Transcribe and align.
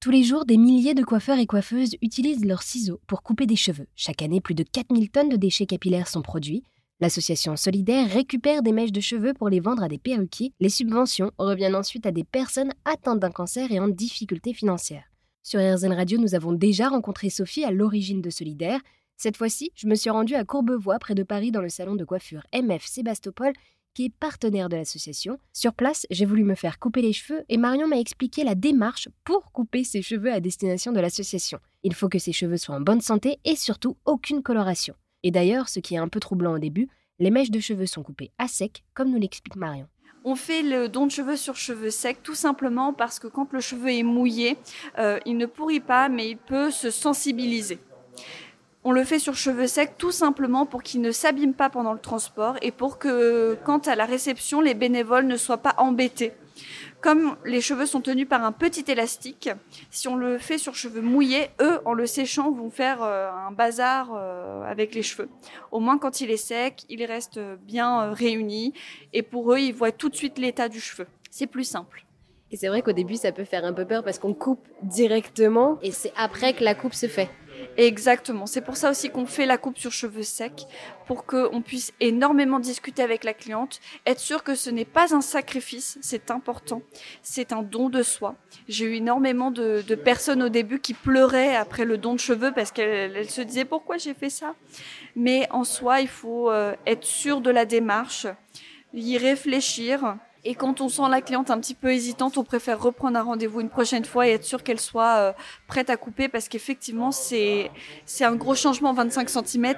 Tous 0.00 0.10
les 0.10 0.22
jours, 0.22 0.46
des 0.46 0.56
milliers 0.56 0.94
de 0.94 1.04
coiffeurs 1.04 1.38
et 1.38 1.44
coiffeuses 1.44 1.94
utilisent 2.00 2.46
leurs 2.46 2.62
ciseaux 2.62 3.02
pour 3.06 3.22
couper 3.22 3.44
des 3.44 3.54
cheveux. 3.54 3.86
Chaque 3.94 4.22
année, 4.22 4.40
plus 4.40 4.54
de 4.54 4.62
4000 4.62 5.10
tonnes 5.10 5.28
de 5.28 5.36
déchets 5.36 5.66
capillaires 5.66 6.08
sont 6.08 6.22
produits. 6.22 6.62
L'association 7.00 7.54
Solidaire 7.54 8.08
récupère 8.10 8.62
des 8.62 8.72
mèches 8.72 8.92
de 8.92 9.00
cheveux 9.02 9.34
pour 9.34 9.50
les 9.50 9.60
vendre 9.60 9.82
à 9.82 9.88
des 9.88 9.98
perruquiers. 9.98 10.54
Les 10.58 10.70
subventions 10.70 11.32
reviennent 11.36 11.74
ensuite 11.74 12.06
à 12.06 12.12
des 12.12 12.24
personnes 12.24 12.72
atteintes 12.86 13.20
d'un 13.20 13.30
cancer 13.30 13.70
et 13.72 13.78
en 13.78 13.88
difficulté 13.88 14.54
financière. 14.54 15.04
Sur 15.42 15.60
RZN 15.60 15.92
Radio, 15.92 16.18
nous 16.18 16.34
avons 16.34 16.54
déjà 16.54 16.88
rencontré 16.88 17.28
Sophie 17.28 17.64
à 17.64 17.70
l'origine 17.70 18.22
de 18.22 18.30
Solidaire. 18.30 18.80
Cette 19.22 19.36
fois-ci, 19.36 19.70
je 19.74 19.86
me 19.86 19.96
suis 19.96 20.08
rendue 20.08 20.34
à 20.34 20.46
Courbevoie, 20.46 20.98
près 20.98 21.14
de 21.14 21.22
Paris, 21.22 21.50
dans 21.50 21.60
le 21.60 21.68
salon 21.68 21.94
de 21.94 22.06
coiffure 22.06 22.42
MF 22.54 22.86
Sébastopol, 22.86 23.52
qui 23.92 24.06
est 24.06 24.14
partenaire 24.18 24.70
de 24.70 24.76
l'association. 24.76 25.38
Sur 25.52 25.74
place, 25.74 26.06
j'ai 26.08 26.24
voulu 26.24 26.42
me 26.42 26.54
faire 26.54 26.78
couper 26.78 27.02
les 27.02 27.12
cheveux 27.12 27.44
et 27.50 27.58
Marion 27.58 27.86
m'a 27.86 27.98
expliqué 27.98 28.44
la 28.44 28.54
démarche 28.54 29.10
pour 29.24 29.52
couper 29.52 29.84
ses 29.84 30.00
cheveux 30.00 30.32
à 30.32 30.40
destination 30.40 30.90
de 30.92 31.00
l'association. 31.00 31.58
Il 31.82 31.92
faut 31.92 32.08
que 32.08 32.18
ses 32.18 32.32
cheveux 32.32 32.56
soient 32.56 32.76
en 32.76 32.80
bonne 32.80 33.02
santé 33.02 33.40
et 33.44 33.56
surtout 33.56 33.98
aucune 34.06 34.42
coloration. 34.42 34.94
Et 35.22 35.30
d'ailleurs, 35.30 35.68
ce 35.68 35.80
qui 35.80 35.96
est 35.96 35.98
un 35.98 36.08
peu 36.08 36.18
troublant 36.18 36.54
au 36.54 36.58
début, 36.58 36.88
les 37.18 37.30
mèches 37.30 37.50
de 37.50 37.60
cheveux 37.60 37.84
sont 37.84 38.02
coupées 38.02 38.30
à 38.38 38.48
sec, 38.48 38.84
comme 38.94 39.10
nous 39.10 39.20
l'explique 39.20 39.56
Marion. 39.56 39.86
On 40.24 40.34
fait 40.34 40.62
le 40.62 40.88
don 40.88 41.06
de 41.06 41.12
cheveux 41.12 41.36
sur 41.36 41.56
cheveux 41.56 41.90
secs 41.90 42.22
tout 42.22 42.34
simplement 42.34 42.94
parce 42.94 43.18
que 43.18 43.26
quand 43.26 43.52
le 43.52 43.60
cheveu 43.60 43.92
est 43.92 44.02
mouillé, 44.02 44.56
euh, 44.98 45.20
il 45.26 45.36
ne 45.36 45.44
pourrit 45.44 45.80
pas, 45.80 46.08
mais 46.08 46.30
il 46.30 46.38
peut 46.38 46.70
se 46.70 46.90
sensibiliser. 46.90 47.80
On 48.82 48.92
le 48.92 49.04
fait 49.04 49.18
sur 49.18 49.34
cheveux 49.34 49.66
secs 49.66 49.98
tout 49.98 50.10
simplement 50.10 50.64
pour 50.64 50.82
qu'il 50.82 51.02
ne 51.02 51.10
s'abîme 51.10 51.52
pas 51.52 51.68
pendant 51.68 51.92
le 51.92 51.98
transport 51.98 52.56
et 52.62 52.70
pour 52.70 52.98
que, 52.98 53.58
quant 53.62 53.78
à 53.78 53.94
la 53.94 54.06
réception, 54.06 54.62
les 54.62 54.72
bénévoles 54.72 55.26
ne 55.26 55.36
soient 55.36 55.58
pas 55.58 55.74
embêtés. 55.76 56.32
Comme 57.02 57.36
les 57.44 57.60
cheveux 57.60 57.84
sont 57.84 58.00
tenus 58.00 58.26
par 58.26 58.42
un 58.42 58.52
petit 58.52 58.84
élastique, 58.90 59.50
si 59.90 60.08
on 60.08 60.16
le 60.16 60.38
fait 60.38 60.56
sur 60.56 60.74
cheveux 60.74 61.02
mouillés, 61.02 61.48
eux, 61.60 61.80
en 61.84 61.92
le 61.92 62.06
séchant, 62.06 62.50
vont 62.52 62.70
faire 62.70 63.02
euh, 63.02 63.30
un 63.30 63.52
bazar 63.52 64.12
euh, 64.14 64.62
avec 64.62 64.94
les 64.94 65.02
cheveux. 65.02 65.28
Au 65.72 65.80
moins, 65.80 65.98
quand 65.98 66.22
il 66.22 66.30
est 66.30 66.38
sec, 66.38 66.84
il 66.88 67.04
reste 67.04 67.38
bien 67.66 68.02
euh, 68.02 68.12
réuni 68.12 68.72
et 69.12 69.22
pour 69.22 69.52
eux, 69.52 69.58
ils 69.58 69.74
voient 69.74 69.92
tout 69.92 70.08
de 70.08 70.16
suite 70.16 70.38
l'état 70.38 70.70
du 70.70 70.80
cheveu. 70.80 71.06
C'est 71.30 71.46
plus 71.46 71.64
simple. 71.64 72.06
Et 72.50 72.56
c'est 72.56 72.68
vrai 72.68 72.82
qu'au 72.82 72.92
début, 72.92 73.16
ça 73.16 73.30
peut 73.30 73.44
faire 73.44 73.64
un 73.64 73.72
peu 73.72 73.84
peur 73.84 74.02
parce 74.02 74.18
qu'on 74.18 74.34
coupe 74.34 74.66
directement 74.82 75.78
et 75.82 75.92
c'est 75.92 76.12
après 76.16 76.54
que 76.54 76.64
la 76.64 76.74
coupe 76.74 76.94
se 76.94 77.06
fait. 77.06 77.30
Exactement. 77.76 78.46
C'est 78.46 78.60
pour 78.60 78.76
ça 78.76 78.90
aussi 78.90 79.10
qu'on 79.10 79.26
fait 79.26 79.46
la 79.46 79.58
coupe 79.58 79.78
sur 79.78 79.92
cheveux 79.92 80.22
secs, 80.22 80.66
pour 81.06 81.24
qu'on 81.24 81.62
puisse 81.62 81.92
énormément 82.00 82.58
discuter 82.58 83.02
avec 83.02 83.24
la 83.24 83.34
cliente, 83.34 83.80
être 84.06 84.20
sûr 84.20 84.42
que 84.42 84.54
ce 84.54 84.70
n'est 84.70 84.84
pas 84.84 85.14
un 85.14 85.20
sacrifice, 85.20 85.98
c'est 86.02 86.30
important, 86.30 86.82
c'est 87.22 87.52
un 87.52 87.62
don 87.62 87.88
de 87.88 88.02
soi. 88.02 88.36
J'ai 88.68 88.86
eu 88.86 88.94
énormément 88.94 89.50
de, 89.50 89.82
personnes 89.94 90.42
au 90.42 90.48
début 90.48 90.80
qui 90.80 90.94
pleuraient 90.94 91.56
après 91.56 91.84
le 91.84 91.98
don 91.98 92.14
de 92.14 92.20
cheveux 92.20 92.52
parce 92.52 92.70
qu'elles 92.70 93.28
se 93.30 93.40
disaient 93.40 93.64
pourquoi 93.64 93.98
j'ai 93.98 94.14
fait 94.14 94.30
ça? 94.30 94.54
Mais 95.16 95.48
en 95.50 95.64
soi, 95.64 96.00
il 96.00 96.08
faut 96.08 96.50
euh, 96.50 96.74
être 96.86 97.04
sûr 97.04 97.40
de 97.40 97.50
la 97.50 97.64
démarche, 97.64 98.26
y 98.94 99.18
réfléchir 99.18 100.16
et 100.44 100.54
quand 100.54 100.80
on 100.80 100.88
sent 100.88 101.02
la 101.10 101.20
cliente 101.20 101.50
un 101.50 101.60
petit 101.60 101.74
peu 101.74 101.92
hésitante, 101.92 102.38
on 102.38 102.44
préfère 102.44 102.80
reprendre 102.80 103.18
un 103.18 103.22
rendez-vous 103.22 103.60
une 103.60 103.68
prochaine 103.68 104.04
fois 104.04 104.26
et 104.26 104.32
être 104.32 104.44
sûr 104.44 104.62
qu'elle 104.62 104.80
soit 104.80 105.16
euh, 105.16 105.32
prête 105.66 105.90
à 105.90 105.96
couper 105.96 106.28
parce 106.28 106.48
qu'effectivement, 106.48 107.12
c'est, 107.12 107.70
un 108.20 108.34
gros 108.36 108.54
changement, 108.54 108.92
25 108.92 109.28
cm. 109.28 109.74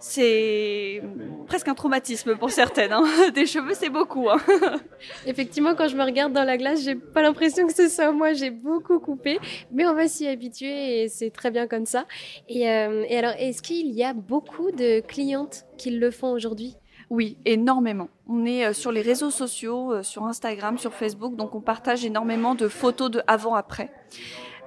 C'est 0.00 1.00
presque 1.46 1.68
un 1.68 1.74
traumatisme 1.74 2.36
pour 2.36 2.50
certaines. 2.50 2.92
Hein. 2.92 3.04
Des 3.34 3.46
cheveux, 3.46 3.72
c'est 3.72 3.88
beaucoup. 3.88 4.28
Hein. 4.28 4.38
Effectivement, 5.26 5.74
quand 5.74 5.88
je 5.88 5.96
me 5.96 6.02
regarde 6.02 6.32
dans 6.32 6.44
la 6.44 6.58
glace, 6.58 6.82
j'ai 6.82 6.96
pas 6.96 7.22
l'impression 7.22 7.66
que 7.66 7.72
ce 7.72 7.88
soit 7.88 8.10
moi. 8.12 8.32
J'ai 8.32 8.50
beaucoup 8.50 8.98
coupé, 8.98 9.38
mais 9.70 9.86
on 9.86 9.94
va 9.94 10.08
s'y 10.08 10.26
habituer 10.26 11.04
et 11.04 11.08
c'est 11.08 11.30
très 11.30 11.50
bien 11.50 11.68
comme 11.68 11.86
ça. 11.86 12.04
Et, 12.48 12.68
euh, 12.68 13.06
et 13.08 13.16
alors, 13.16 13.32
est-ce 13.38 13.62
qu'il 13.62 13.92
y 13.92 14.02
a 14.02 14.12
beaucoup 14.12 14.72
de 14.72 15.00
clientes 15.00 15.64
qui 15.78 15.90
le 15.90 16.10
font 16.10 16.32
aujourd'hui? 16.32 16.76
Oui, 17.14 17.38
énormément. 17.44 18.08
On 18.28 18.44
est 18.44 18.66
euh, 18.66 18.72
sur 18.72 18.90
les 18.90 19.00
réseaux 19.00 19.30
sociaux, 19.30 19.92
euh, 19.92 20.02
sur 20.02 20.24
Instagram, 20.24 20.78
sur 20.78 20.92
Facebook, 20.92 21.36
donc 21.36 21.54
on 21.54 21.60
partage 21.60 22.04
énormément 22.04 22.56
de 22.56 22.66
photos 22.66 23.08
de 23.08 23.22
avant-après. 23.28 23.92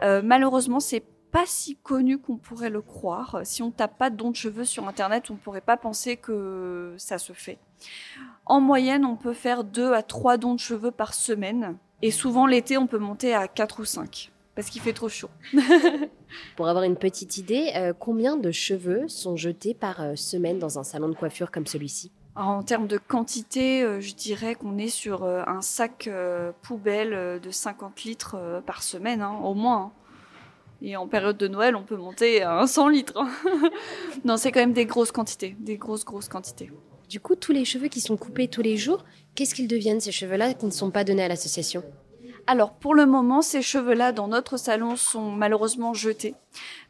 Euh, 0.01 0.21
malheureusement, 0.23 0.79
c'est 0.79 1.03
pas 1.29 1.43
si 1.45 1.75
connu 1.75 2.19
qu'on 2.19 2.37
pourrait 2.37 2.69
le 2.69 2.81
croire. 2.81 3.41
Si 3.43 3.61
on 3.61 3.69
tape 3.69 3.97
pas 3.97 4.09
de 4.09 4.15
dons 4.15 4.31
de 4.31 4.35
cheveux 4.37 4.63
sur 4.63 4.87
Internet, 4.87 5.29
on 5.29 5.33
ne 5.33 5.39
pourrait 5.39 5.59
pas 5.59 5.75
penser 5.75 6.15
que 6.15 6.95
ça 6.97 7.17
se 7.17 7.33
fait. 7.33 7.57
En 8.45 8.61
moyenne, 8.61 9.03
on 9.03 9.17
peut 9.17 9.33
faire 9.33 9.65
deux 9.65 9.91
à 9.91 10.01
trois 10.01 10.37
dons 10.37 10.53
de 10.53 10.59
cheveux 10.59 10.91
par 10.91 11.13
semaine. 11.13 11.75
Et 12.01 12.11
souvent, 12.11 12.45
l'été, 12.45 12.77
on 12.77 12.87
peut 12.87 12.97
monter 12.97 13.33
à 13.33 13.49
quatre 13.49 13.81
ou 13.81 13.85
cinq 13.85 14.31
parce 14.55 14.69
qu'il 14.69 14.81
fait 14.81 14.93
trop 14.93 15.09
chaud. 15.09 15.29
Pour 16.55 16.67
avoir 16.67 16.83
une 16.83 16.95
petite 16.95 17.37
idée, 17.37 17.93
combien 17.99 18.37
de 18.37 18.51
cheveux 18.51 19.07
sont 19.07 19.35
jetés 19.35 19.75
par 19.75 20.17
semaine 20.17 20.57
dans 20.57 20.79
un 20.79 20.83
salon 20.83 21.09
de 21.09 21.13
coiffure 21.13 21.51
comme 21.51 21.67
celui-ci? 21.67 22.11
En 22.37 22.61
termes 22.61 22.87
de 22.87 22.97
quantité, 22.97 23.81
euh, 23.81 23.99
je 23.99 24.13
dirais 24.13 24.55
qu'on 24.55 24.77
est 24.77 24.89
sur 24.89 25.23
euh, 25.23 25.41
un 25.47 25.61
sac 25.61 26.07
euh, 26.07 26.51
poubelle 26.61 27.39
de 27.41 27.51
50 27.51 28.03
litres 28.03 28.61
par 28.65 28.83
semaine, 28.83 29.21
hein, 29.21 29.39
au 29.43 29.53
moins. 29.53 29.77
Hein. 29.77 29.91
Et 30.83 30.95
en 30.95 31.07
période 31.07 31.37
de 31.37 31.47
Noël, 31.47 31.75
on 31.75 31.81
peut 31.81 31.97
monter 31.97 32.43
à 32.43 32.67
100 32.67 32.89
litres. 32.89 33.17
Hein. 33.17 33.29
non, 34.25 34.37
c'est 34.37 34.51
quand 34.51 34.59
même 34.59 34.73
des 34.73 34.85
grosses 34.85 35.11
quantités, 35.11 35.55
des 35.59 35.77
grosses, 35.77 36.05
grosses 36.05 36.29
quantités. 36.29 36.71
Du 37.09 37.19
coup, 37.19 37.35
tous 37.35 37.53
les 37.53 37.65
cheveux 37.65 37.87
qui 37.87 38.01
sont 38.01 38.17
coupés 38.17 38.47
tous 38.47 38.61
les 38.61 38.77
jours, 38.77 39.03
qu'est-ce 39.33 39.55
qu'ils 39.55 39.67
deviennent 39.67 40.01
ces 40.01 40.11
cheveux-là 40.11 40.53
qui 40.53 40.65
ne 40.67 40.71
sont 40.71 40.91
pas 40.91 41.03
donnés 41.03 41.23
à 41.23 41.27
l'association? 41.27 41.83
Alors 42.47 42.73
pour 42.73 42.95
le 42.95 43.05
moment, 43.05 43.41
ces 43.41 43.61
cheveux-là 43.61 44.13
dans 44.13 44.29
notre 44.29 44.55
salon 44.55 44.95
sont 44.95 45.31
malheureusement 45.31 45.93
jetés 45.93 46.33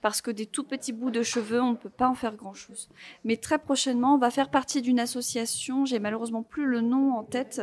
parce 0.02 0.22
que 0.22 0.32
des 0.32 0.46
tout 0.46 0.64
petits 0.64 0.94
bouts 0.94 1.10
de 1.10 1.24
cheveux, 1.24 1.62
on 1.62 1.72
ne 1.72 1.76
peut 1.76 1.90
pas 1.90 2.08
en 2.08 2.16
faire 2.16 2.36
grand-chose. 2.36 2.90
Mais 3.24 3.38
très 3.38 3.58
prochainement, 3.58 4.16
on 4.16 4.18
va 4.18 4.30
faire 4.30 4.50
partie 4.50 4.82
d'une 4.82 5.00
association, 5.00 5.86
j'ai 5.86 6.00
malheureusement 6.00 6.44
plus 6.44 6.66
le 6.66 6.82
nom 6.82 7.18
en 7.18 7.24
tête, 7.24 7.62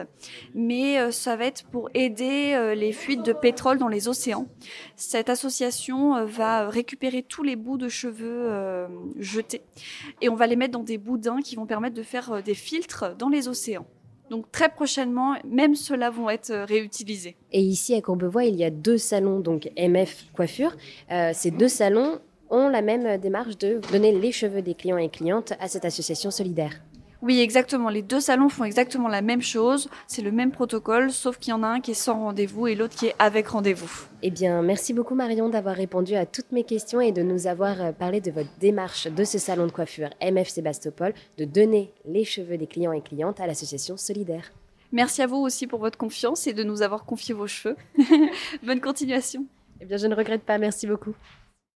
mais 0.55 0.99
euh, 0.99 1.11
ça 1.11 1.37
va 1.37 1.47
être 1.47 1.65
pour 1.67 1.89
aider 1.95 2.53
euh, 2.55 2.75
les 2.75 2.93
fuites 2.93 3.23
de 3.23 3.33
pétrole 3.33 3.79
dans 3.79 3.89
les 3.89 4.09
océans. 4.09 4.47
Cette 4.97 5.31
association 5.31 6.17
euh, 6.17 6.25
va 6.25 6.69
récupérer 6.69 7.23
tous 7.23 7.43
les 7.43 7.57
bouts 7.57 7.79
de 7.79 7.89
cheveux 7.89 8.51
jetés 9.19 9.63
et 10.21 10.29
on 10.29 10.35
va 10.35 10.47
les 10.47 10.57
mettre 10.57 10.73
dans 10.73 10.83
des 10.83 10.99
boudins 10.99 11.41
qui 11.41 11.57
vont 11.57 11.67
permettre 11.67 11.95
de 11.95 12.03
faire 12.03 12.43
des 12.43 12.55
filtres 12.55 13.15
dans 13.17 13.29
les 13.29 13.49
océans. 13.49 13.87
Donc 14.31 14.51
très 14.51 14.69
prochainement, 14.69 15.35
même 15.45 15.75
ceux-là 15.75 16.11
vont 16.11 16.31
être 16.31 16.51
euh, 16.51 16.65
réutilisés. 16.65 17.37
Et 17.53 17.61
ici 17.61 17.95
à 17.95 18.01
Courbevoie, 18.01 18.45
il 18.45 18.57
y 18.57 18.65
a 18.65 18.71
deux 18.71 18.99
salons, 18.99 19.41
donc 19.41 19.71
MF 19.77 20.27
Coiffure. 20.35 20.75
Euh, 21.11 21.33
ces 21.35 21.51
deux 21.51 21.69
salons 21.69 22.21
ont 22.51 22.69
la 22.69 22.83
même 22.83 23.19
démarche 23.19 23.59
de 23.59 23.81
donner 23.93 24.13
les 24.13 24.33
cheveux 24.33 24.63
des 24.63 24.75
clients 24.75 24.97
et 24.97 25.09
clientes 25.09 25.53
à 25.61 25.69
cette 25.69 25.85
association 25.85 26.31
solidaire. 26.31 26.81
Oui, 27.25 27.41
exactement. 27.41 27.89
Les 27.89 28.03
deux 28.03 28.21
salons 28.21 28.51
font 28.51 28.65
exactement 28.65 29.09
la 29.09 29.23
même 29.23 29.41
chose. 29.41 29.89
C'est 30.07 30.21
le 30.21 30.31
même 30.31 30.51
protocole, 30.51 31.11
sauf 31.11 31.39
qu'il 31.39 31.53
y 31.53 31.55
en 31.55 31.63
a 31.63 31.69
un 31.69 31.81
qui 31.81 31.93
est 31.93 31.95
sans 31.95 32.19
rendez-vous 32.19 32.67
et 32.67 32.75
l'autre 32.75 32.95
qui 32.95 33.07
est 33.07 33.15
avec 33.19 33.49
rendez-vous. 33.49 33.89
Eh 34.21 34.31
bien, 34.31 34.61
merci 34.61 34.93
beaucoup 34.93 35.15
Marion 35.15 35.49
d'avoir 35.49 35.75
répondu 35.75 36.17
à 36.17 36.27
toutes 36.27 36.53
mes 36.53 36.65
questions 36.65 37.01
et 37.01 37.13
de 37.13 37.23
nous 37.23 37.47
avoir 37.47 37.81
euh, 37.81 37.93
parlé 37.93 38.21
de 38.21 38.31
votre 38.31 38.51
démarche 38.61 39.07
de 39.07 39.25
ce 39.25 39.39
salon 39.39 39.65
de 39.65 39.73
coiffure 39.73 40.11
MF 40.21 40.51
Sébastopol 40.51 41.15
de 41.39 41.47
donner 41.47 41.95
les 42.05 42.27
cheveux 42.27 42.59
des 42.59 42.67
clients 42.67 42.93
et 42.93 43.01
clientes 43.01 43.41
à 43.41 43.47
l'association 43.47 43.97
Solidaire. 43.97 44.53
Merci 44.93 45.23
à 45.23 45.27
vous 45.27 45.39
aussi 45.39 45.67
pour 45.67 45.81
votre 45.81 45.97
confiance 45.97 46.47
et 46.47 46.53
de 46.53 46.63
nous 46.63 46.83
avoir 46.83 47.07
confié 47.07 47.33
vos 47.35 47.47
cheveux. 47.47 47.77
Bonne 48.63 48.83
continuation. 48.83 49.47
Eh 49.81 49.87
bien, 49.87 49.97
je 49.97 50.09
ne 50.09 50.15
regrette 50.15 50.43
pas. 50.43 50.59
Merci 50.59 50.87
beaucoup. 50.87 51.15